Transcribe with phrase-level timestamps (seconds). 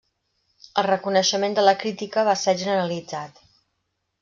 [0.81, 3.41] El reconeixement de la crítica va ser generalitzat.